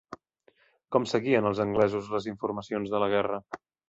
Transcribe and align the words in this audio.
Com 0.95 1.03
seguien 1.11 1.49
els 1.49 1.61
anglesos 1.65 2.09
les 2.13 2.29
informacions 2.31 2.95
de 2.95 3.03
la 3.05 3.11
guerra? 3.13 3.39